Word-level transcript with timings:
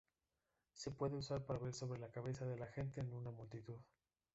Se 0.73 0.89
puede 0.89 1.15
usar 1.15 1.45
para 1.45 1.59
ver 1.59 1.75
sobre 1.75 1.99
la 1.99 2.09
cabeza 2.09 2.43
de 2.47 2.57
la 2.57 2.65
gente 2.65 3.01
en 3.01 3.13
una 3.13 3.29
multitud. 3.29 3.77